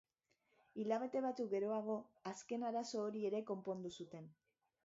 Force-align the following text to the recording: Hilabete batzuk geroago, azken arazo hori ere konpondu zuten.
Hilabete 0.83 1.21
batzuk 1.25 1.51
geroago, 1.51 1.97
azken 2.31 2.65
arazo 2.71 3.05
hori 3.05 3.25
ere 3.31 3.47
konpondu 3.51 3.97
zuten. 4.01 4.31